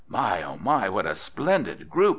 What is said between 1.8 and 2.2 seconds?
group!"